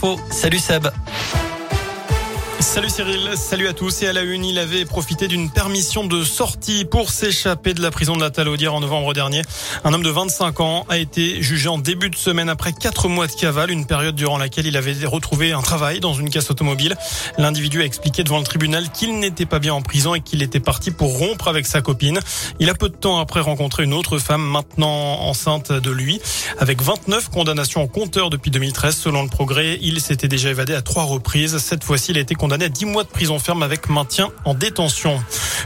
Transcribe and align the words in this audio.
Salut 0.00 0.60
Seb. 0.60 0.86
Salut 2.78 2.90
Cyril, 2.90 3.30
salut 3.34 3.66
à 3.66 3.72
tous. 3.72 4.02
Et 4.02 4.06
à 4.06 4.12
la 4.12 4.22
une, 4.22 4.44
il 4.44 4.56
avait 4.56 4.84
profité 4.84 5.26
d'une 5.26 5.50
permission 5.50 6.06
de 6.06 6.22
sortie 6.22 6.84
pour 6.84 7.10
s'échapper 7.10 7.74
de 7.74 7.82
la 7.82 7.90
prison 7.90 8.14
de 8.14 8.20
la 8.20 8.30
Talaudière 8.30 8.72
en 8.72 8.78
novembre 8.78 9.14
dernier. 9.14 9.42
Un 9.82 9.92
homme 9.92 10.04
de 10.04 10.10
25 10.10 10.60
ans 10.60 10.86
a 10.88 10.96
été 10.96 11.42
jugé 11.42 11.68
en 11.68 11.78
début 11.78 12.08
de 12.08 12.14
semaine 12.14 12.48
après 12.48 12.72
quatre 12.72 13.08
mois 13.08 13.26
de 13.26 13.32
cavale, 13.32 13.72
une 13.72 13.84
période 13.84 14.14
durant 14.14 14.38
laquelle 14.38 14.64
il 14.64 14.76
avait 14.76 14.94
retrouvé 15.06 15.50
un 15.50 15.60
travail 15.60 15.98
dans 15.98 16.14
une 16.14 16.30
casse 16.30 16.52
automobile. 16.52 16.94
L'individu 17.36 17.82
a 17.82 17.84
expliqué 17.84 18.22
devant 18.22 18.38
le 18.38 18.44
tribunal 18.44 18.92
qu'il 18.92 19.18
n'était 19.18 19.44
pas 19.44 19.58
bien 19.58 19.74
en 19.74 19.82
prison 19.82 20.14
et 20.14 20.20
qu'il 20.20 20.40
était 20.44 20.60
parti 20.60 20.92
pour 20.92 21.18
rompre 21.18 21.48
avec 21.48 21.66
sa 21.66 21.80
copine. 21.80 22.20
Il 22.60 22.70
a 22.70 22.74
peu 22.74 22.88
de 22.90 22.94
temps 22.94 23.18
après 23.18 23.40
rencontré 23.40 23.82
une 23.82 23.92
autre 23.92 24.18
femme 24.18 24.42
maintenant 24.42 25.22
enceinte 25.22 25.72
de 25.72 25.90
lui. 25.90 26.20
Avec 26.60 26.80
29 26.80 27.28
condamnations 27.28 27.82
en 27.82 27.88
compteur 27.88 28.30
depuis 28.30 28.52
2013 28.52 28.96
selon 28.96 29.24
le 29.24 29.28
progrès, 29.28 29.80
il 29.82 30.00
s'était 30.00 30.28
déjà 30.28 30.50
évadé 30.50 30.74
à 30.74 30.82
trois 30.82 31.02
reprises. 31.02 31.58
Cette 31.58 31.82
fois-ci, 31.82 32.12
il 32.12 32.18
a 32.18 32.20
été 32.20 32.36
condamné 32.36 32.67
à 32.68 32.70
10 32.70 32.84
mois 32.84 33.02
de 33.02 33.08
prison 33.08 33.38
ferme 33.38 33.62
avec 33.62 33.88
maintien 33.88 34.28
en 34.44 34.52
détention. 34.52 35.18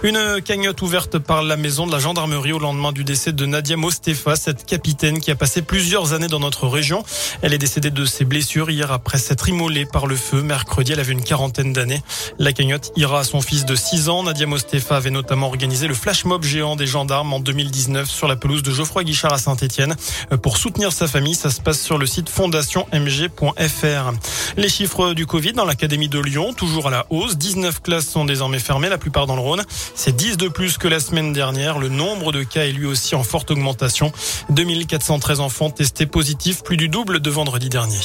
Une 0.03 0.41
cagnotte 0.45 0.83
ouverte 0.83 1.19
par 1.19 1.43
la 1.43 1.57
maison 1.57 1.87
de 1.87 1.93
la 1.93 1.99
gendarmerie 1.99 2.53
au 2.53 2.59
lendemain 2.59 2.93
du 2.93 3.05
décès 3.05 3.33
de 3.33 3.47
Nadia 3.47 3.77
Mostefa, 3.77 4.35
cette 4.35 4.67
capitaine 4.67 5.21
qui 5.21 5.31
a 5.31 5.37
passé 5.37 5.63
plusieurs 5.63 6.13
années 6.13 6.27
dans 6.27 6.41
notre 6.41 6.67
région. 6.67 7.05
Elle 7.41 7.55
est 7.55 7.59
décédée 7.59 7.91
de 7.91 8.05
ses 8.05 8.25
blessures 8.25 8.71
hier 8.71 8.91
après 8.91 9.19
s'être 9.19 9.49
immolée 9.49 9.87
par 9.87 10.07
le 10.07 10.17
feu. 10.17 10.43
Mercredi, 10.43 10.93
elle 10.93 11.01
avait 11.01 11.13
une 11.13 11.23
quarantaine 11.23 11.73
d'années. 11.73 12.03
La 12.39 12.53
cagnotte 12.53 12.91
ira 12.97 13.21
à 13.21 13.25
son 13.25 13.41
fils 13.41 13.65
de 13.65 13.77
6 13.77 14.09
ans. 14.09 14.25
Nadia 14.25 14.47
Mostefa 14.47 14.97
avait 14.97 15.11
notamment 15.11 15.47
organisé 15.47 15.87
le 15.87 15.95
flash 15.95 16.25
mob 16.25 16.43
géant 16.43 16.75
des 16.75 16.87
gendarmes 16.87 17.33
en 17.33 17.41
2019 17.41 18.11
sur 18.11 18.27
la 18.27 18.37
pelouse 18.37 18.63
de 18.63 18.73
Geoffroy 18.73 19.05
Guichard 19.05 19.33
à 19.33 19.39
Saint-Etienne. 19.39 19.95
Pour 20.43 20.57
soutenir 20.57 20.93
sa 20.93 21.07
famille, 21.07 21.37
ça 21.37 21.51
se 21.51 21.61
passe 21.61 21.81
sur 21.81 21.99
le 21.99 22.07
site 22.07 22.29
fondationmg.fr. 22.29 24.13
Les 24.57 24.69
chiffres 24.69 25.15
du 25.15 25.27
Covid 25.27 25.53
dans 25.53 25.65
l'académie 25.65 26.09
de 26.09 26.19
Lyon, 26.19 26.53
toujours 26.53 26.89
à 26.89 26.91
la 26.91 27.07
hausse. 27.11 27.37
19 27.37 27.81
classes 27.83 28.09
sont 28.09 28.25
désormais 28.25 28.59
fermées, 28.59 28.89
la 28.89 28.99
plupart 28.99 29.27
dans 29.27 29.37
le 29.37 29.43
Rhône. 29.43 29.63
C'est 29.95 30.17
10 30.17 30.37
de 30.37 30.49
plus 30.49 30.79
que 30.79 30.89
la 30.89 31.01
semaine 31.01 31.33
dernière. 31.33 31.79
Le 31.79 31.89
nombre 31.89 32.33
de 32.33 32.43
cas 32.43 32.65
est 32.65 32.73
lui 32.73 32.87
aussi 32.87 33.15
en 33.15 33.23
forte 33.23 33.51
augmentation. 33.51 34.13
2413 34.51 35.41
enfants 35.41 35.71
testés 35.71 36.07
positifs, 36.07 36.63
plus 36.63 36.77
du 36.77 36.89
double 36.89 37.21
de 37.21 37.31
vendredi 37.31 37.69
dernier. 37.69 38.01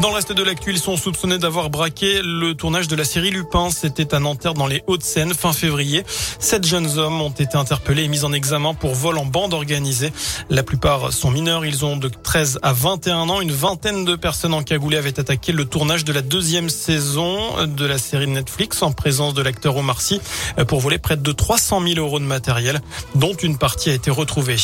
Dans 0.00 0.08
le 0.08 0.14
reste 0.14 0.32
de 0.32 0.42
l'actu, 0.42 0.70
ils 0.70 0.78
sont 0.78 0.96
soupçonnés 0.96 1.36
d'avoir 1.36 1.68
braqué 1.68 2.22
le 2.22 2.54
tournage 2.54 2.88
de 2.88 2.96
la 2.96 3.04
série 3.04 3.30
Lupin. 3.30 3.68
C'était 3.70 4.14
à 4.14 4.18
Nanterre 4.18 4.54
dans 4.54 4.66
les 4.66 4.82
Hauts-de-Seine 4.86 5.34
fin 5.34 5.52
février. 5.52 6.04
Sept 6.38 6.66
jeunes 6.66 6.98
hommes 6.98 7.20
ont 7.20 7.28
été 7.28 7.58
interpellés 7.58 8.04
et 8.04 8.08
mis 8.08 8.24
en 8.24 8.32
examen 8.32 8.72
pour 8.72 8.94
vol 8.94 9.18
en 9.18 9.26
bande 9.26 9.52
organisée. 9.52 10.10
La 10.48 10.62
plupart 10.62 11.12
sont 11.12 11.30
mineurs. 11.30 11.66
Ils 11.66 11.84
ont 11.84 11.98
de 11.98 12.08
13 12.08 12.60
à 12.62 12.72
21 12.72 13.28
ans. 13.28 13.42
Une 13.42 13.52
vingtaine 13.52 14.06
de 14.06 14.16
personnes 14.16 14.54
en 14.54 14.62
cagoulé 14.62 14.96
avaient 14.96 15.20
attaqué 15.20 15.52
le 15.52 15.66
tournage 15.66 16.06
de 16.06 16.14
la 16.14 16.22
deuxième 16.22 16.70
saison 16.70 17.66
de 17.66 17.84
la 17.84 17.98
série 17.98 18.26
Netflix 18.26 18.82
en 18.82 18.92
présence 18.92 19.34
de 19.34 19.42
l'acteur 19.42 19.76
Omar 19.76 20.00
Sy 20.00 20.22
pour 20.66 20.80
voler 20.80 20.96
près 20.96 21.18
de 21.18 21.32
300 21.32 21.82
000 21.86 21.98
euros 21.98 22.20
de 22.20 22.24
matériel, 22.24 22.80
dont 23.16 23.34
une 23.34 23.58
partie 23.58 23.90
a 23.90 23.94
été 23.94 24.10
retrouvée. 24.10 24.56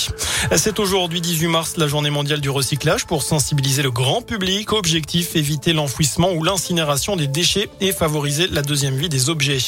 C'est 0.56 0.78
aujourd'hui 0.78 1.20
18 1.20 1.46
mars, 1.48 1.76
la 1.76 1.88
journée 1.88 2.10
mondiale 2.10 2.40
du 2.40 2.48
recyclage 2.48 3.04
pour 3.04 3.22
sensibiliser 3.22 3.82
le 3.82 3.90
grand 3.90 4.22
public. 4.22 4.72
Objectif 4.72 5.25
éviter 5.34 5.72
l'enfouissement 5.72 6.32
ou 6.32 6.44
l'incinération 6.44 7.16
des 7.16 7.26
déchets 7.26 7.68
et 7.80 7.92
favoriser 7.92 8.46
la 8.46 8.62
deuxième 8.62 8.96
vie 8.96 9.08
des 9.08 9.28
objets. 9.30 9.58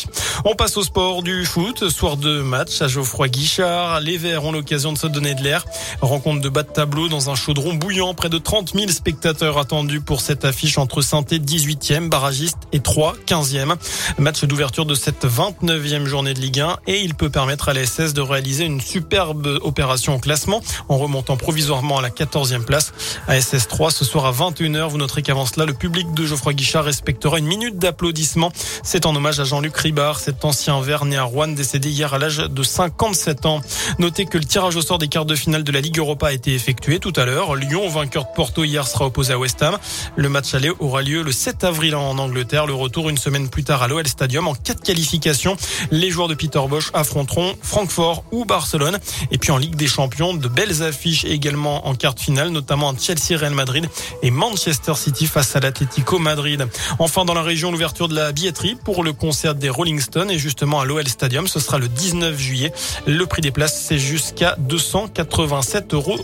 On 0.45 0.55
passe 0.55 0.77
au 0.77 0.83
sport 0.83 1.23
du 1.23 1.45
foot. 1.45 1.89
Soir 1.89 2.17
de 2.17 2.41
match 2.41 2.81
à 2.83 2.89
Geoffroy 2.89 3.29
Guichard. 3.29 4.01
Les 4.01 4.17
Verts 4.17 4.45
ont 4.45 4.53
l'occasion 4.53 4.93
de 4.93 4.99
se 4.99 5.07
donner 5.07 5.35
de 5.35 5.43
l'air. 5.43 5.65
Rencontre 6.01 6.41
de 6.41 6.49
bas 6.49 6.63
de 6.63 6.69
tableau 6.69 7.09
dans 7.09 7.31
un 7.31 7.35
chaudron 7.35 7.75
bouillant. 7.75 8.15
Près 8.15 8.29
de 8.29 8.39
30 8.39 8.75
000 8.75 8.89
spectateurs 8.89 9.59
attendus 9.59 10.01
pour 10.01 10.21
cette 10.21 10.45
affiche 10.45 10.79
entre 10.79 11.03
Sainté 11.03 11.39
18e, 11.39 12.09
barragiste 12.09 12.59
et 12.73 12.81
3 12.81 13.17
15e. 13.27 13.75
Match 14.19 14.45
d'ouverture 14.45 14.87
de 14.87 14.95
cette 14.95 15.25
29e 15.25 16.05
journée 16.05 16.35
de 16.35 16.41
Ligue 16.41 16.61
1 16.61 16.79
et 16.87 17.01
il 17.01 17.15
peut 17.15 17.31
permettre 17.31 17.69
à 17.69 17.73
la 17.73 17.85
SS 17.85 18.15
de 18.15 18.21
réaliser 18.21 18.65
une 18.65 18.81
superbe 18.81 19.59
opération 19.63 20.15
au 20.15 20.19
classement 20.19 20.63
en 20.89 20.99
remontant 20.99 21.37
provisoirement 21.37 21.99
à 21.99 22.03
la 22.03 22.11
14e 22.11 22.65
place. 22.65 22.93
À 23.27 23.41
SS 23.41 23.69
3 23.69 23.91
ce 23.91 24.05
soir 24.05 24.27
à 24.27 24.33
21h. 24.33 24.89
Vous 24.89 24.99
noterez 24.99 25.23
qu'avant 25.23 25.47
cela, 25.49 25.67
le 25.67 25.75
public 25.75 26.13
de 26.13 26.25
Geoffroy 26.25 26.55
Guichard 26.55 26.85
respectera 26.85 27.39
une 27.39 27.47
minute 27.47 27.79
d'applaudissement. 27.79 28.53
C'est 28.83 29.07
en 29.07 29.17
hommage 29.17 29.41
à 29.41 29.45
Jean-Luc 29.45 29.77
Ribard, 29.77 30.21
cet 30.21 30.45
ancien 30.45 30.81
vert 30.81 31.05
né 31.05 31.17
à 31.17 31.25
Rouen, 31.25 31.49
décédé 31.49 31.91
hier 31.91 32.15
à 32.15 32.19
l'âge 32.19 32.39
de 32.39 32.63
57 32.63 33.47
ans. 33.47 33.61
Notez 33.99 34.27
que 34.27 34.39
le 34.39 34.45
tirage 34.45 34.77
au 34.77 34.83
sort 34.83 34.99
des 34.99 35.09
quarts 35.09 35.25
de 35.25 35.35
finale 35.35 35.65
de 35.65 35.73
la 35.73 35.81
Ligue 35.81 35.99
Europa 35.99 36.29
a 36.29 36.33
été 36.33 36.55
effectué 36.55 36.99
tout 36.99 37.13
à 37.17 37.25
l'heure. 37.25 37.55
Lyon, 37.55 37.89
vainqueur 37.89 38.25
de 38.25 38.31
Porto 38.35 38.65
hier, 38.65 38.87
sera 38.87 39.07
opposé 39.07 39.33
à 39.33 39.39
West 39.39 39.63
Ham. 39.63 39.79
Le 40.17 40.29
match 40.29 40.55
aller 40.55 40.71
aura 40.79 41.03
lieu 41.03 41.23
le 41.23 41.33
7 41.33 41.65
avril 41.65 41.95
en 41.95 42.19
Angleterre. 42.19 42.67
Le 42.67 42.75
retour 42.75 43.09
une 43.09 43.19
semaine 43.19 43.49
plus 43.49 43.65
tard 43.65 43.83
à 43.83 43.89
l'OL 43.89 44.07
Stadium 44.07 44.47
en 44.47 44.55
quatre 44.55 44.83
qualifications. 44.83 45.57
Les 45.91 46.11
joueurs 46.11 46.29
de 46.29 46.35
Peter 46.35 46.61
Bosch 46.69 46.91
affronteront 46.95 47.57
Francfort 47.63 48.25
ou 48.33 48.45
Barcelone. 48.45 48.99
Et 49.31 49.39
puis 49.39 49.51
en 49.51 49.59
Ligue 49.59 49.77
des 49.77 49.89
Champions, 49.89 50.35
de 50.35 50.49
belles 50.49 50.83
affiches 50.83 51.25
également 51.25 51.87
en 51.87 51.95
quart 51.95 52.15
de 52.15 52.21
finale, 52.21 52.51
notamment 52.51 52.95
Chelsea, 52.97 53.39
Real 53.39 53.55
Madrid 53.55 53.89
et 54.23 54.31
Manchester 54.31 54.95
City 54.95 55.27
face 55.39 55.55
à 55.55 55.61
l'Atlético 55.61 56.19
Madrid. 56.19 56.67
Enfin, 56.99 57.25
dans 57.25 57.33
la 57.33 57.43
région, 57.43 57.71
l'ouverture 57.71 58.09
de 58.09 58.17
la 58.17 58.33
billetterie 58.33 58.75
pour 58.75 59.05
le 59.05 59.13
concert 59.13 59.55
des 59.55 59.69
Rolling 59.69 60.01
Stones 60.01 60.33
et 60.33 60.39
justement 60.39 60.81
à 60.81 60.85
l'OL 60.85 61.07
Stadium. 61.07 61.47
Ce 61.47 61.61
sera 61.61 61.79
le 61.79 61.87
19 61.87 62.37
juillet. 62.37 62.73
Le 63.07 63.25
prix 63.25 63.41
des 63.41 63.53
places, 63.53 63.81
c'est 63.81 64.01
jusqu'à 64.01 64.57
287,50 64.69 65.95
euros. 65.95 66.19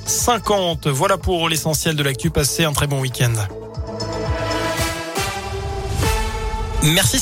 Voilà 0.87 1.17
pour 1.17 1.49
l'essentiel 1.49 1.95
de 1.95 2.03
l'actu. 2.03 2.31
Passez 2.31 2.65
un 2.65 2.73
très 2.73 2.89
bon 2.89 2.99
week-end. 2.99 3.35
Merci 6.83 7.21